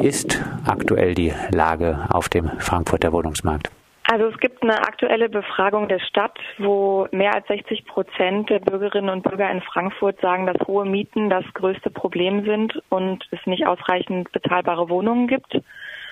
Wie 0.00 0.06
ist 0.06 0.40
aktuell 0.64 1.12
die 1.12 1.32
Lage 1.50 2.06
auf 2.10 2.28
dem 2.28 2.46
Frankfurter 2.60 3.12
Wohnungsmarkt? 3.12 3.68
Also 4.04 4.26
es 4.26 4.38
gibt 4.38 4.62
eine 4.62 4.78
aktuelle 4.78 5.28
Befragung 5.28 5.88
der 5.88 5.98
Stadt, 5.98 6.38
wo 6.58 7.08
mehr 7.10 7.34
als 7.34 7.48
60 7.48 7.84
Prozent 7.84 8.48
der 8.48 8.60
Bürgerinnen 8.60 9.10
und 9.10 9.24
Bürger 9.24 9.50
in 9.50 9.60
Frankfurt 9.60 10.20
sagen, 10.20 10.46
dass 10.46 10.68
hohe 10.68 10.84
Mieten 10.84 11.30
das 11.30 11.44
größte 11.52 11.90
Problem 11.90 12.44
sind 12.44 12.80
und 12.90 13.24
es 13.32 13.44
nicht 13.44 13.66
ausreichend 13.66 14.30
bezahlbare 14.30 14.88
Wohnungen 14.88 15.26
gibt. 15.26 15.60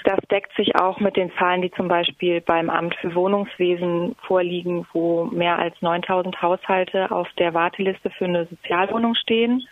Das 0.02 0.18
deckt 0.32 0.54
sich 0.56 0.74
auch 0.74 0.98
mit 0.98 1.16
den 1.16 1.32
Zahlen, 1.38 1.62
die 1.62 1.70
zum 1.70 1.86
Beispiel 1.86 2.40
beim 2.40 2.70
Amt 2.70 2.96
für 2.96 3.14
Wohnungswesen 3.14 4.16
vorliegen, 4.26 4.86
wo 4.92 5.26
mehr 5.26 5.60
als 5.60 5.80
9000 5.80 6.42
Haushalte 6.42 7.12
auf 7.12 7.28
der 7.38 7.54
Warteliste 7.54 8.10
für 8.10 8.24
eine 8.24 8.46
Sozialwohnung 8.46 9.14
stehen. 9.14 9.66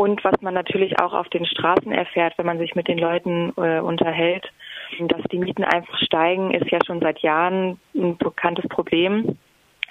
Und 0.00 0.24
was 0.24 0.40
man 0.40 0.54
natürlich 0.54 0.98
auch 0.98 1.12
auf 1.12 1.28
den 1.28 1.44
Straßen 1.44 1.92
erfährt, 1.92 2.32
wenn 2.38 2.46
man 2.46 2.56
sich 2.56 2.74
mit 2.74 2.88
den 2.88 2.96
Leuten 2.96 3.52
äh, 3.58 3.80
unterhält, 3.80 4.50
dass 4.98 5.20
die 5.30 5.36
Mieten 5.36 5.62
einfach 5.62 5.98
steigen, 5.98 6.52
ist 6.52 6.70
ja 6.70 6.78
schon 6.86 7.00
seit 7.00 7.18
Jahren 7.18 7.78
ein 7.94 8.16
bekanntes 8.16 8.66
Problem. 8.70 9.36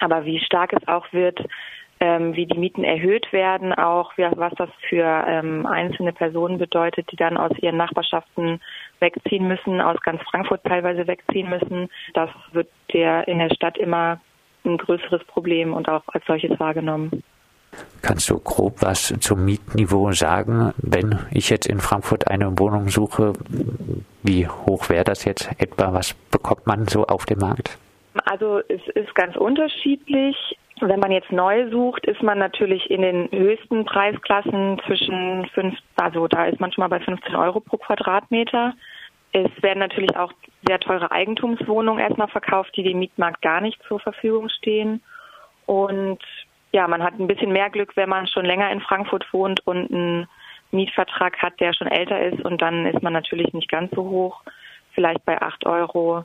Aber 0.00 0.24
wie 0.24 0.40
stark 0.40 0.72
es 0.72 0.88
auch 0.88 1.06
wird, 1.12 1.38
ähm, 2.00 2.34
wie 2.34 2.46
die 2.46 2.58
Mieten 2.58 2.82
erhöht 2.82 3.32
werden, 3.32 3.72
auch 3.72 4.10
wie, 4.16 4.26
was 4.34 4.52
das 4.56 4.70
für 4.88 5.04
ähm, 5.28 5.64
einzelne 5.64 6.12
Personen 6.12 6.58
bedeutet, 6.58 7.08
die 7.12 7.16
dann 7.16 7.36
aus 7.36 7.56
ihren 7.60 7.76
Nachbarschaften 7.76 8.60
wegziehen 8.98 9.46
müssen, 9.46 9.80
aus 9.80 10.00
ganz 10.00 10.20
Frankfurt 10.22 10.64
teilweise 10.64 11.06
wegziehen 11.06 11.48
müssen, 11.48 11.88
das 12.14 12.30
wird 12.50 12.68
der 12.92 13.28
in 13.28 13.38
der 13.38 13.54
Stadt 13.54 13.78
immer 13.78 14.20
ein 14.64 14.76
größeres 14.76 15.22
Problem 15.26 15.72
und 15.72 15.88
auch 15.88 16.02
als 16.08 16.24
solches 16.26 16.58
wahrgenommen. 16.58 17.22
Kannst 18.02 18.30
du 18.30 18.38
grob 18.38 18.80
was 18.80 19.14
zum 19.20 19.44
Mietniveau 19.44 20.12
sagen? 20.12 20.72
Wenn 20.78 21.18
ich 21.30 21.50
jetzt 21.50 21.66
in 21.66 21.80
Frankfurt 21.80 22.28
eine 22.28 22.58
Wohnung 22.58 22.88
suche, 22.88 23.34
wie 24.22 24.48
hoch 24.48 24.88
wäre 24.88 25.04
das 25.04 25.24
jetzt 25.24 25.50
etwa? 25.58 25.92
Was 25.92 26.14
bekommt 26.30 26.66
man 26.66 26.86
so 26.88 27.06
auf 27.06 27.26
dem 27.26 27.38
Markt? 27.38 27.78
Also 28.24 28.60
es 28.68 28.80
ist 28.94 29.14
ganz 29.14 29.36
unterschiedlich. 29.36 30.36
Wenn 30.80 31.00
man 31.00 31.12
jetzt 31.12 31.30
neu 31.30 31.70
sucht, 31.70 32.06
ist 32.06 32.22
man 32.22 32.38
natürlich 32.38 32.90
in 32.90 33.02
den 33.02 33.28
höchsten 33.30 33.84
Preisklassen 33.84 34.80
zwischen 34.86 35.46
fünf, 35.52 35.76
also 35.96 36.26
da 36.26 36.46
ist 36.46 36.58
man 36.58 36.72
schon 36.72 36.82
mal 36.82 36.88
bei 36.88 37.00
15 37.00 37.34
Euro 37.36 37.60
pro 37.60 37.76
Quadratmeter. 37.76 38.72
Es 39.32 39.50
werden 39.62 39.78
natürlich 39.78 40.16
auch 40.16 40.32
sehr 40.66 40.80
teure 40.80 41.10
Eigentumswohnungen 41.12 42.00
erstmal 42.00 42.28
verkauft, 42.28 42.74
die 42.76 42.82
dem 42.82 42.98
Mietmarkt 42.98 43.42
gar 43.42 43.60
nicht 43.60 43.78
zur 43.86 44.00
Verfügung 44.00 44.48
stehen. 44.48 45.02
Und 45.66 46.18
ja, 46.72 46.86
man 46.86 47.02
hat 47.02 47.18
ein 47.18 47.26
bisschen 47.26 47.52
mehr 47.52 47.70
Glück, 47.70 47.96
wenn 47.96 48.08
man 48.08 48.26
schon 48.26 48.44
länger 48.44 48.70
in 48.70 48.80
Frankfurt 48.80 49.26
wohnt 49.32 49.66
und 49.66 49.90
einen 49.90 50.28
Mietvertrag 50.70 51.38
hat, 51.42 51.58
der 51.60 51.72
schon 51.72 51.88
älter 51.88 52.20
ist. 52.20 52.40
Und 52.44 52.62
dann 52.62 52.86
ist 52.86 53.02
man 53.02 53.12
natürlich 53.12 53.52
nicht 53.52 53.70
ganz 53.70 53.90
so 53.94 54.04
hoch, 54.04 54.42
vielleicht 54.94 55.24
bei 55.24 55.40
acht 55.40 55.66
Euro, 55.66 56.24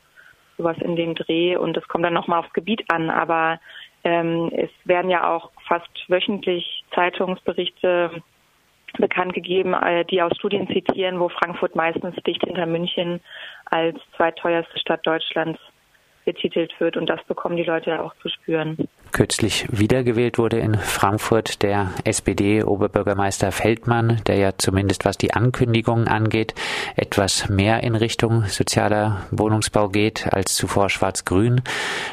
sowas 0.58 0.78
in 0.82 0.96
dem 0.96 1.16
Dreh. 1.16 1.58
Und 1.58 1.76
das 1.76 1.88
kommt 1.88 2.06
dann 2.06 2.14
nochmal 2.14 2.40
aufs 2.40 2.54
Gebiet 2.54 2.84
an, 2.90 3.10
aber 3.10 3.60
ähm, 4.04 4.52
es 4.56 4.70
werden 4.84 5.10
ja 5.10 5.34
auch 5.34 5.52
fast 5.68 5.90
wöchentlich 6.08 6.84
Zeitungsberichte 6.94 8.22
bekannt 8.98 9.34
gegeben, 9.34 9.74
äh, 9.74 10.06
die 10.06 10.22
aus 10.22 10.36
Studien 10.38 10.68
zitieren, 10.68 11.20
wo 11.20 11.30
Frankfurt 11.30 11.76
meistens 11.76 12.16
dicht 12.24 12.44
hinter 12.44 12.68
München 12.68 13.20
als 13.66 13.98
zweiteuerste 14.16 14.80
Stadt 14.80 15.06
Deutschlands 15.06 15.60
betitelt 16.24 16.74
wird. 16.80 16.98
Und 16.98 17.08
das 17.08 17.24
bekommen 17.26 17.58
die 17.58 17.64
Leute 17.64 17.90
ja 17.90 18.02
auch 18.02 18.16
zu 18.18 18.30
spüren. 18.30 18.88
Kürzlich 19.16 19.66
wiedergewählt 19.72 20.38
wurde 20.38 20.60
in 20.60 20.74
Frankfurt 20.76 21.64
der 21.64 21.92
SPD-Oberbürgermeister 22.04 23.54
Feldmann, 23.54 24.20
der 24.28 24.36
ja 24.36 24.58
zumindest 24.58 25.06
was 25.06 25.18
die 25.18 25.34
Ankündigungen 25.34 26.10
angeht, 26.10 26.54
etwas 26.98 27.48
mehr 27.48 27.82
in 27.82 27.96
Richtung 27.96 28.44
sozialer 28.48 29.22
Wohnungsbau 29.32 29.88
geht 29.88 30.28
als 30.34 30.54
zuvor 30.56 30.90
schwarz-grün. 30.90 31.62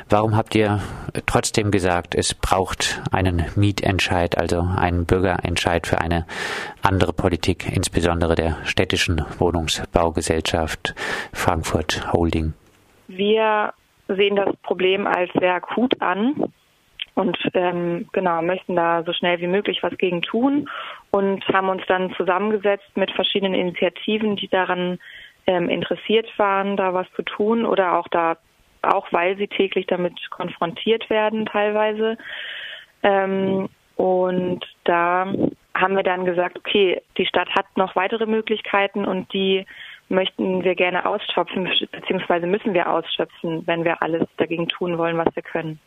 Warum 0.08 0.36
habt 0.36 0.54
ihr 0.54 0.80
trotzdem 1.26 1.72
gesagt, 1.72 2.14
es 2.14 2.34
braucht 2.34 3.02
einen 3.10 3.46
Mietentscheid, 3.56 4.38
also 4.38 4.60
einen 4.60 5.04
Bürgerentscheid 5.04 5.88
für 5.88 6.00
eine 6.00 6.24
andere 6.82 7.12
Politik, 7.12 7.66
insbesondere 7.74 8.36
der 8.36 8.58
städtischen 8.62 9.24
Wohnungsbaugesellschaft 9.40 10.94
Frankfurt 11.32 12.12
Holding? 12.12 12.54
Wir 13.08 13.72
sehen 14.06 14.36
das 14.36 14.54
Problem 14.62 15.08
als 15.08 15.32
sehr 15.32 15.54
akut 15.54 16.00
an 16.00 16.52
und 17.14 17.36
ähm, 17.54 18.08
genau 18.12 18.40
möchten 18.42 18.76
da 18.76 19.02
so 19.04 19.12
schnell 19.12 19.40
wie 19.40 19.46
möglich 19.46 19.82
was 19.82 19.96
gegen 19.98 20.22
tun 20.22 20.68
und 21.10 21.46
haben 21.48 21.68
uns 21.68 21.82
dann 21.86 22.14
zusammengesetzt 22.14 22.96
mit 22.96 23.10
verschiedenen 23.10 23.54
Initiativen, 23.54 24.36
die 24.36 24.48
daran 24.48 24.98
ähm, 25.46 25.68
interessiert 25.68 26.26
waren, 26.38 26.76
da 26.76 26.94
was 26.94 27.06
zu 27.14 27.22
tun 27.22 27.66
oder 27.66 27.98
auch 27.98 28.08
da 28.08 28.36
auch 28.82 29.06
weil 29.12 29.36
sie 29.36 29.46
täglich 29.46 29.86
damit 29.86 30.14
konfrontiert 30.30 31.08
werden 31.08 31.46
teilweise. 31.46 32.18
Ähm, 33.02 33.68
und 33.96 34.60
da 34.84 35.32
haben 35.74 35.96
wir 35.96 36.02
dann 36.02 36.24
gesagt, 36.24 36.58
okay, 36.58 37.00
die 37.16 37.26
Stadt 37.26 37.48
hat 37.50 37.66
noch 37.76 37.94
weitere 37.94 38.26
Möglichkeiten 38.26 39.04
und 39.04 39.32
die 39.32 39.66
möchten 40.08 40.64
wir 40.64 40.74
gerne 40.74 41.06
ausschöpfen, 41.06 41.70
beziehungsweise 41.90 42.46
müssen 42.46 42.74
wir 42.74 42.90
ausschöpfen, 42.90 43.66
wenn 43.66 43.84
wir 43.84 44.02
alles 44.02 44.26
dagegen 44.36 44.68
tun 44.68 44.98
wollen, 44.98 45.16
was 45.16 45.34
wir 45.34 45.42
können. 45.42 45.78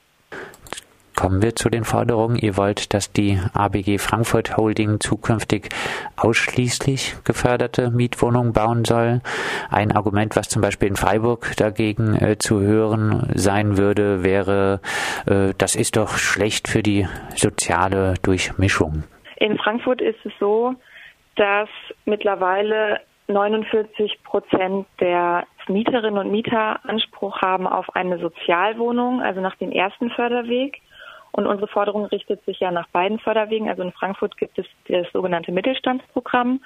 Kommen 1.16 1.42
wir 1.42 1.56
zu 1.56 1.70
den 1.70 1.86
Forderungen. 1.86 2.36
Ihr 2.36 2.58
wollt, 2.58 2.94
dass 2.94 3.12
die 3.12 3.40
ABG 3.53 4.00
Frankfurt 4.00 4.58
Holding 4.58 5.00
zukünftig 5.00 5.70
ausschließlich 6.18 7.16
geförderte 7.24 7.90
Mietwohnungen 7.90 8.52
bauen 8.52 8.84
soll. 8.84 9.22
Ein 9.70 9.94
Argument, 9.94 10.36
was 10.36 10.50
zum 10.50 10.62
Beispiel 10.62 10.90
in 10.90 10.98
Freiburg 10.98 11.53
dagegen 11.56 12.16
äh, 12.16 12.38
zu 12.38 12.59
hören 12.59 13.31
sein 13.34 13.78
würde, 13.78 14.24
wäre, 14.24 14.81
äh, 15.26 15.53
das 15.58 15.76
ist 15.76 15.96
doch 15.96 16.18
schlecht 16.18 16.68
für 16.68 16.84
die 16.84 17.08
soziale 17.36 18.16
Durchmischung. 18.22 19.03
In 19.38 19.58
Frankfurt 19.58 20.02
ist 20.02 20.26
es 20.26 20.34
so, 20.40 20.76
dass 21.36 21.70
mittlerweile 22.06 23.00
49 23.28 24.22
Prozent 24.24 24.86
der 25.00 25.47
Mieterinnen 25.68 26.20
und 26.20 26.32
Mieter 26.32 26.80
Anspruch 26.86 27.42
haben 27.42 27.68
auf 27.68 27.96
eine 27.96 28.20
Sozialwohnung, 28.20 29.22
also 29.22 29.42
nach 29.42 29.56
dem 29.56 29.72
ersten 29.72 30.09
Förderweg. 30.12 30.82
Und 31.35 31.47
unsere 31.47 31.68
Forderung 31.68 32.06
richtet 32.06 32.44
sich 32.46 32.62
ja 32.62 32.72
nach 32.72 32.88
beiden 32.90 33.19
Förderwegen. 33.19 33.68
Also 33.68 33.81
in 33.81 33.91
Frankfurt 33.91 34.38
gibt 34.38 34.57
es 34.57 34.66
das 34.88 35.06
sogenannte 35.12 35.51
Mittelstandsprogramm. 35.51 36.62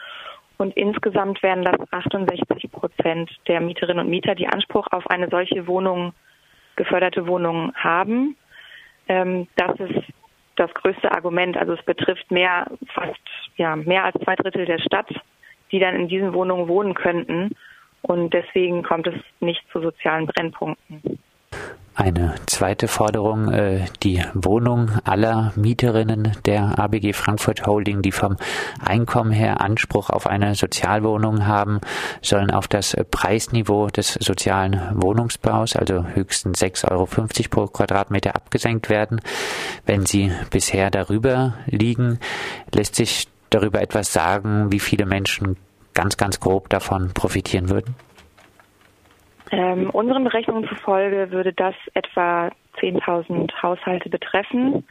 Und 0.57 0.77
insgesamt 0.77 1.41
werden 1.41 1.63
das 1.63 1.91
68 1.91 2.71
Prozent 2.71 3.31
der 3.47 3.61
Mieterinnen 3.61 4.05
und 4.05 4.11
Mieter, 4.11 4.35
die 4.35 4.47
Anspruch 4.47 4.85
auf 4.91 5.09
eine 5.09 5.27
solche 5.27 5.65
Wohnung, 5.65 6.13
geförderte 6.75 7.25
Wohnung 7.25 7.73
haben. 7.73 8.37
Ähm, 9.07 9.47
das 9.55 9.79
ist 9.79 10.03
das 10.55 10.71
größte 10.75 11.11
Argument. 11.11 11.57
Also 11.57 11.73
es 11.73 11.83
betrifft 11.83 12.29
mehr, 12.29 12.67
fast, 12.93 13.17
ja, 13.55 13.75
mehr 13.75 14.03
als 14.03 14.21
zwei 14.23 14.35
Drittel 14.35 14.67
der 14.67 14.79
Stadt, 14.79 15.09
die 15.71 15.79
dann 15.79 15.95
in 15.95 16.09
diesen 16.09 16.33
Wohnungen 16.33 16.67
wohnen 16.67 16.93
könnten. 16.93 17.55
Und 18.03 18.35
deswegen 18.35 18.83
kommt 18.83 19.07
es 19.07 19.15
nicht 19.39 19.63
zu 19.71 19.81
sozialen 19.81 20.27
Brennpunkten. 20.27 21.17
Eine 21.99 22.35
zweite 22.45 22.87
Forderung, 22.87 23.51
äh, 23.51 23.83
die 24.03 24.23
Wohnung 24.33 24.89
aller 25.03 25.51
Mieterinnen 25.57 26.31
der 26.45 26.79
ABG 26.79 27.11
Frankfurt 27.11 27.67
Holding, 27.67 28.01
die 28.01 28.13
vom 28.13 28.37
Einkommen 28.79 29.33
her 29.33 29.59
Anspruch 29.59 30.09
auf 30.09 30.25
eine 30.25 30.55
Sozialwohnung 30.55 31.45
haben, 31.45 31.81
sollen 32.21 32.51
auf 32.51 32.69
das 32.69 32.95
Preisniveau 33.11 33.87
des 33.87 34.13
sozialen 34.13 34.79
Wohnungsbaus, 34.93 35.75
also 35.75 36.05
höchstens 36.05 36.61
6,50 36.61 36.89
Euro 36.89 37.05
pro 37.49 37.67
Quadratmeter 37.67 38.33
abgesenkt 38.33 38.89
werden. 38.89 39.19
Wenn 39.85 40.05
sie 40.05 40.31
bisher 40.51 40.91
darüber 40.91 41.55
liegen, 41.65 42.19
lässt 42.73 42.95
sich 42.95 43.27
darüber 43.49 43.81
etwas 43.81 44.13
sagen, 44.13 44.71
wie 44.71 44.79
viele 44.79 45.05
Menschen 45.05 45.57
ganz, 45.93 46.15
ganz 46.15 46.39
grob 46.39 46.69
davon 46.69 47.11
profitieren 47.13 47.69
würden? 47.69 47.93
Ähm, 49.51 49.89
unseren 49.89 50.23
Berechnungen 50.23 50.67
zufolge 50.67 51.31
würde 51.31 51.53
das 51.53 51.75
etwa 51.93 52.49
10.000 52.79 53.51
Haushalte 53.61 54.09
betreffen. 54.09 54.85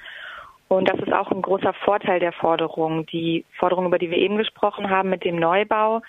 Und 0.69 0.89
das 0.89 1.01
ist 1.01 1.13
auch 1.13 1.31
ein 1.31 1.43
großer 1.43 1.73
Vorteil 1.73 2.21
der 2.21 2.33
Forderung. 2.33 3.07
Die 3.07 3.45
Forderung, 3.59 3.87
über 3.87 3.99
die 3.99 4.11
wir 4.11 4.19
eben 4.19 4.37
gesprochen 4.37 4.91
haben 4.91 5.09
mit 5.09 5.25
dem 5.25 5.37
Neubau, 5.37 6.03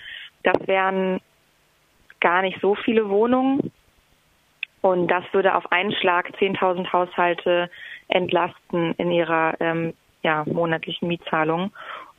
das 0.43 0.55
wären 0.67 1.21
gar 2.19 2.41
nicht 2.41 2.59
so 2.61 2.75
viele 2.75 3.09
Wohnungen. 3.09 3.71
Und 4.81 5.07
das 5.07 5.23
würde 5.31 5.55
auf 5.55 5.71
einen 5.71 5.91
Schlag 5.93 6.29
10.000 6.39 6.91
Haushalte 6.91 7.69
entlasten 8.07 8.93
in 8.97 9.11
ihrer 9.11 9.55
ähm, 9.59 9.93
ja, 10.23 10.43
monatlichen 10.45 11.07
Mietzahlung. 11.07 11.71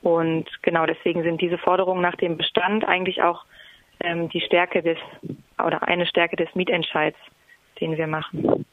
Und 0.03 0.47
genau 0.63 0.87
deswegen 0.87 1.23
sind 1.23 1.41
diese 1.41 1.59
Forderungen 1.59 2.03
nach 2.03 2.17
dem 2.17 2.37
Bestand 2.37 2.87
eigentlich 2.87 3.23
auch 3.23 3.45
ähm, 4.01 4.29
die 4.31 4.41
Stärke 4.41 4.83
des 4.83 4.99
oder 5.67 5.87
eine 5.89 6.07
Stärke 6.07 6.37
des 6.37 6.55
Mietentscheids, 6.55 7.19
den 7.81 7.97
wir 7.97 8.07
machen. 8.07 8.65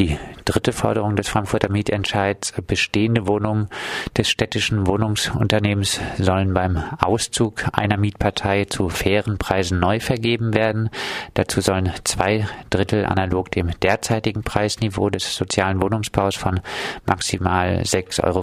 Die 0.00 0.18
dritte 0.46 0.72
Forderung 0.72 1.14
des 1.14 1.28
Frankfurter 1.28 1.70
Mietentscheids, 1.70 2.54
bestehende 2.66 3.26
Wohnungen 3.26 3.68
des 4.16 4.30
städtischen 4.30 4.86
Wohnungsunternehmens 4.86 6.00
sollen 6.16 6.54
beim 6.54 6.82
Auszug 6.98 7.66
einer 7.74 7.98
Mietpartei 7.98 8.64
zu 8.64 8.88
fairen 8.88 9.36
Preisen 9.36 9.78
neu 9.78 10.00
vergeben 10.00 10.54
werden. 10.54 10.88
Dazu 11.34 11.60
sollen 11.60 11.92
zwei 12.04 12.48
Drittel 12.70 13.04
analog 13.04 13.50
dem 13.50 13.78
derzeitigen 13.80 14.42
Preisniveau 14.42 15.10
des 15.10 15.36
sozialen 15.36 15.82
Wohnungsbaus 15.82 16.34
von 16.34 16.60
maximal 17.04 17.82
6,50 17.82 18.24
Euro 18.24 18.42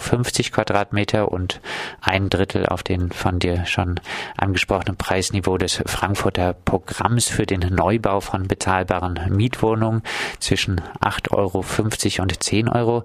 Quadratmeter 0.54 1.32
und 1.32 1.60
ein 2.02 2.30
Drittel 2.30 2.68
auf 2.68 2.84
den 2.84 3.12
von 3.12 3.40
dir 3.40 3.66
schon 3.66 4.00
angesprochenen 4.38 4.96
Preisniveau 4.96 5.58
des 5.58 5.82
Frankfurter 5.88 6.54
Programms 6.54 7.28
für 7.28 7.48
den 7.48 7.62
Neubau 7.62 8.20
von 8.20 8.48
bezahlbaren 8.48 9.20
Mietwohnungen 9.36 10.04
zwischen 10.40 10.82
8 11.02 11.32
Euro 11.32 11.47
Euro 11.56 11.64
und 12.20 12.44
10 12.44 12.70
Euro 12.70 13.04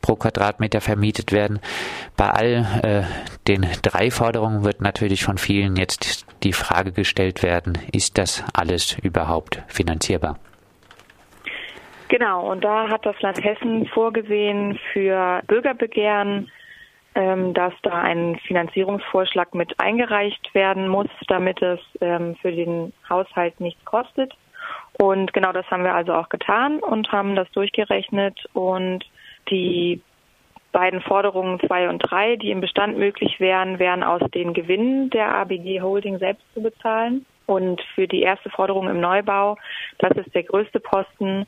pro 0.00 0.16
Quadratmeter 0.16 0.80
vermietet 0.80 1.32
werden. 1.32 1.60
Bei 2.16 2.30
all 2.30 2.66
äh, 2.82 3.02
den 3.46 3.66
drei 3.82 4.10
Forderungen 4.10 4.64
wird 4.64 4.80
natürlich 4.80 5.24
von 5.24 5.38
vielen 5.38 5.76
jetzt 5.76 6.26
die 6.42 6.52
Frage 6.52 6.92
gestellt 6.92 7.42
werden, 7.42 7.78
ist 7.92 8.18
das 8.18 8.44
alles 8.54 8.96
überhaupt 8.98 9.62
finanzierbar? 9.68 10.38
Genau, 12.08 12.50
und 12.50 12.64
da 12.64 12.88
hat 12.88 13.06
das 13.06 13.20
Land 13.20 13.42
Hessen 13.44 13.86
vorgesehen 13.86 14.78
für 14.92 15.42
Bürgerbegehren, 15.46 16.50
ähm, 17.14 17.54
dass 17.54 17.72
da 17.82 18.02
ein 18.02 18.36
Finanzierungsvorschlag 18.46 19.54
mit 19.54 19.78
eingereicht 19.78 20.52
werden 20.54 20.88
muss, 20.88 21.08
damit 21.28 21.62
es 21.62 21.78
ähm, 22.00 22.34
für 22.42 22.50
den 22.50 22.92
Haushalt 23.08 23.60
nichts 23.60 23.84
kostet. 23.84 24.32
Und 24.98 25.32
genau 25.32 25.52
das 25.52 25.66
haben 25.70 25.84
wir 25.84 25.94
also 25.94 26.12
auch 26.14 26.28
getan 26.28 26.78
und 26.80 27.10
haben 27.10 27.34
das 27.34 27.50
durchgerechnet 27.52 28.38
und 28.52 29.04
die 29.50 30.02
beiden 30.72 31.00
Forderungen 31.00 31.58
zwei 31.60 31.88
und 31.88 31.98
drei, 31.98 32.36
die 32.36 32.50
im 32.50 32.60
Bestand 32.60 32.96
möglich 32.96 33.40
wären, 33.40 33.78
wären 33.78 34.02
aus 34.02 34.22
den 34.34 34.54
Gewinnen 34.54 35.10
der 35.10 35.34
ABG 35.34 35.80
Holding 35.80 36.18
selbst 36.18 36.44
zu 36.54 36.62
bezahlen. 36.62 37.26
Und 37.46 37.80
für 37.94 38.06
die 38.06 38.22
erste 38.22 38.50
Forderung 38.50 38.88
im 38.88 39.00
Neubau, 39.00 39.56
das 39.98 40.16
ist 40.16 40.32
der 40.34 40.44
größte 40.44 40.78
Posten, 40.78 41.46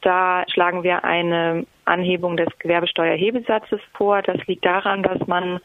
da 0.00 0.44
schlagen 0.52 0.82
wir 0.82 1.04
eine 1.04 1.66
Anhebung 1.84 2.36
des 2.36 2.48
Gewerbesteuerhebesatzes 2.58 3.80
vor. 3.94 4.22
Das 4.22 4.36
liegt 4.46 4.64
daran, 4.64 5.02
dass 5.02 5.26
man 5.26 5.60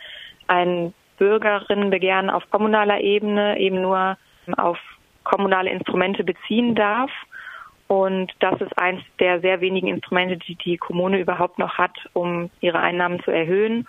ein 0.48 0.94
Bürgerinnenbegehren 1.18 2.30
auf 2.30 2.50
kommunaler 2.50 3.02
Ebene 3.02 3.60
eben 3.60 3.82
nur 3.82 4.18
auf 4.58 4.78
kommunale 5.24 5.70
Instrumente 5.70 6.24
beziehen 6.24 6.76
darf. 6.76 7.12
Und 7.88 8.32
das 8.40 8.62
ist 8.62 8.78
eins 8.78 9.02
der 9.20 9.42
sehr 9.42 9.62
wenigen 9.62 9.88
Instrumente, 9.88 10.38
die 10.38 10.56
die 10.56 10.78
Kommune 10.78 11.20
überhaupt 11.20 11.58
noch 11.58 11.78
hat, 11.78 11.98
um 12.14 12.52
ihre 12.62 12.80
Einnahmen 12.80 13.22
zu 13.24 13.32
erhöhen. 13.32 13.88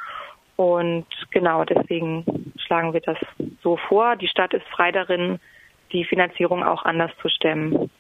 Und 0.57 1.07
genau 1.31 1.65
deswegen 1.65 2.53
schlagen 2.59 2.93
wir 2.93 3.01
das 3.01 3.19
so 3.63 3.77
vor. 3.77 4.17
Die 4.17 4.29
Stadt 4.29 4.55
ist 4.55 4.67
frei 4.69 4.93
darin, 4.93 5.39
die 5.93 6.05
Finanzierung 6.05 6.63
auch 6.63 6.85
anders 6.85 7.11
zu 7.21 7.29
stemmen. 7.29 7.91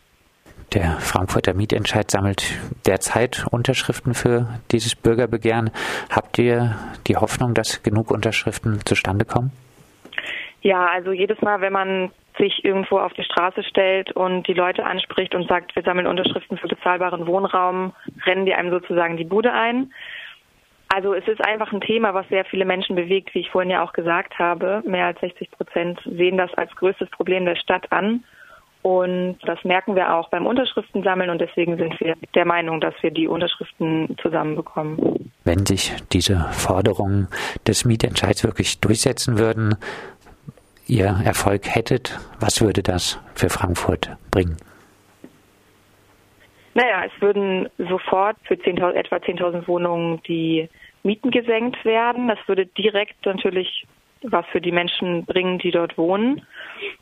Der 0.72 0.98
Frankfurter 1.00 1.52
Mietentscheid 1.54 2.10
sammelt 2.10 2.44
derzeit 2.86 3.44
Unterschriften 3.50 4.14
für 4.14 4.60
dieses 4.70 4.94
Bürgerbegehren. 4.94 5.70
Habt 6.10 6.38
ihr 6.38 6.76
die 7.08 7.16
Hoffnung, 7.16 7.54
dass 7.54 7.82
genug 7.82 8.10
Unterschriften 8.10 8.80
zustande 8.84 9.24
kommen? 9.24 9.50
Ja, 10.62 10.86
also 10.86 11.12
jedes 11.12 11.40
Mal, 11.40 11.60
wenn 11.60 11.72
man 11.72 12.10
sich 12.40 12.64
irgendwo 12.64 12.98
auf 12.98 13.12
die 13.12 13.24
Straße 13.24 13.62
stellt 13.62 14.12
und 14.12 14.48
die 14.48 14.54
Leute 14.54 14.84
anspricht 14.84 15.34
und 15.34 15.48
sagt, 15.48 15.76
wir 15.76 15.82
sammeln 15.82 16.06
Unterschriften 16.06 16.58
für 16.58 16.68
bezahlbaren 16.68 17.26
Wohnraum, 17.26 17.92
rennen 18.24 18.46
die 18.46 18.54
einem 18.54 18.70
sozusagen 18.70 19.16
die 19.16 19.24
Bude 19.24 19.52
ein. 19.52 19.92
Also 20.92 21.14
es 21.14 21.26
ist 21.28 21.44
einfach 21.44 21.72
ein 21.72 21.80
Thema, 21.80 22.14
was 22.14 22.28
sehr 22.28 22.44
viele 22.44 22.64
Menschen 22.64 22.96
bewegt, 22.96 23.32
wie 23.34 23.40
ich 23.40 23.50
vorhin 23.50 23.70
ja 23.70 23.84
auch 23.84 23.92
gesagt 23.92 24.38
habe. 24.40 24.82
Mehr 24.84 25.06
als 25.06 25.20
60 25.20 25.50
Prozent 25.52 26.00
sehen 26.04 26.36
das 26.36 26.52
als 26.54 26.74
größtes 26.74 27.08
Problem 27.10 27.44
der 27.44 27.54
Stadt 27.54 27.92
an. 27.92 28.24
Und 28.82 29.36
das 29.44 29.62
merken 29.62 29.94
wir 29.94 30.14
auch 30.14 30.30
beim 30.30 30.46
Unterschriftensammeln 30.46 31.28
und 31.28 31.38
deswegen 31.38 31.76
sind 31.76 32.00
wir 32.00 32.16
der 32.34 32.46
Meinung, 32.46 32.80
dass 32.80 32.94
wir 33.02 33.10
die 33.10 33.28
Unterschriften 33.28 34.16
zusammenbekommen. 34.22 35.30
Wenn 35.44 35.66
sich 35.66 35.94
diese 36.12 36.48
Forderungen 36.52 37.28
des 37.66 37.84
Mietentscheids 37.84 38.42
wirklich 38.42 38.80
durchsetzen 38.80 39.38
würden, 39.38 39.76
ihr 40.90 41.20
Erfolg 41.24 41.62
hättet, 41.66 42.18
was 42.40 42.60
würde 42.60 42.82
das 42.82 43.18
für 43.34 43.48
Frankfurt 43.48 44.10
bringen? 44.30 44.56
Naja, 46.74 47.04
es 47.04 47.22
würden 47.22 47.68
sofort 47.78 48.36
für 48.44 48.58
10 48.58 48.78
etwa 48.78 49.16
10.000 49.16 49.66
Wohnungen 49.66 50.22
die 50.26 50.68
Mieten 51.02 51.30
gesenkt 51.30 51.84
werden. 51.84 52.28
Das 52.28 52.38
würde 52.46 52.66
direkt 52.66 53.24
natürlich 53.24 53.86
was 54.22 54.44
für 54.52 54.60
die 54.60 54.72
Menschen 54.72 55.24
bringen, 55.24 55.58
die 55.58 55.70
dort 55.70 55.96
wohnen 55.96 56.42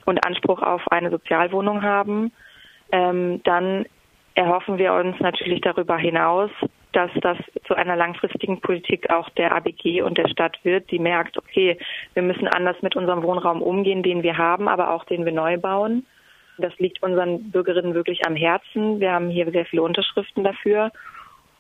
und 0.05 0.25
Anspruch 0.25 0.63
auf 0.63 0.87
eine 0.93 1.11
Sozialwohnung 1.11 1.83
haben. 1.83 2.33
Ähm, 2.93 3.43
dann 3.43 3.87
erhoffen 4.35 4.79
wir 4.79 4.95
uns 4.95 5.19
natürlich 5.19 5.61
darüber 5.61 5.97
hinaus, 5.97 6.51
dass 6.99 7.13
das 7.21 7.39
zu 7.69 7.77
einer 7.77 7.95
langfristigen 7.95 8.61
Politik 8.61 9.09
auch 9.09 9.31
der 9.31 9.55
ABG 9.55 10.03
und 10.03 10.19
der 10.19 10.27
Stadt 10.27 10.59
wird, 10.65 10.91
die 10.91 10.99
merkt, 10.99 11.39
okay, 11.39 11.79
wir 12.15 12.25
müssen 12.25 12.49
anders 12.49 12.75
mit 12.83 12.97
unserem 12.97 13.23
Wohnraum 13.23 13.63
umgehen, 13.63 14.03
den 14.03 14.25
wir 14.25 14.37
haben, 14.37 14.67
aber 14.67 14.91
auch 14.91 15.05
den 15.05 15.25
wir 15.25 15.31
neu 15.31 15.59
bauen. 15.59 16.05
Das 16.59 16.77
liegt 16.81 17.01
unseren 17.01 17.53
Bürgerinnen 17.53 17.95
wirklich 17.95 18.27
am 18.27 18.35
Herzen. 18.35 18.99
Wir 18.99 19.13
haben 19.13 19.31
hier 19.31 19.49
sehr 19.53 19.65
viele 19.65 19.83
Unterschriften 19.83 20.43
dafür. 20.43 20.91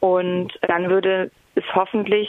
Und 0.01 0.59
dann 0.63 0.91
würde 0.91 1.31
es 1.55 1.63
hoffentlich 1.73 2.29